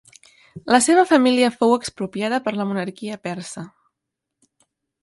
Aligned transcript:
La 0.75 0.79
seva 0.85 1.03
família 1.09 1.51
fou 1.57 1.75
expropiada 1.81 2.41
per 2.49 2.55
la 2.57 2.69
monarquia 2.71 3.21
persa. 3.29 3.69